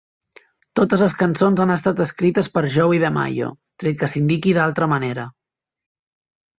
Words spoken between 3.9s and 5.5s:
que s'indiqui d'altra manera.